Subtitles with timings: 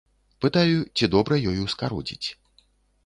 [0.45, 2.27] Пытаю, ці добра ёю скародзіць.